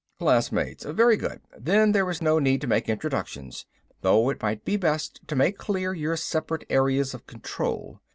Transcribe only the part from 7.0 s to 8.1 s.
of control.